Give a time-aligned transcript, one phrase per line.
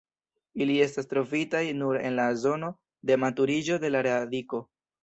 [0.63, 2.73] Ili estas trovitaj nur en la zono
[3.11, 4.67] de maturiĝo de la radiko.